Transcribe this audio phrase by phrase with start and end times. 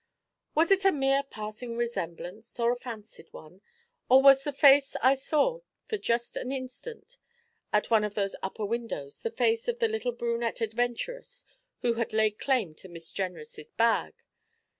[0.55, 3.61] Was it a mere passing resemblance, or a fancied one,
[4.09, 7.17] or was the face I saw for just an instant
[7.71, 11.45] at one of those upper windows the face of the little brunette adventuress
[11.83, 14.15] who had laid claim to Miss Jenrys' bag?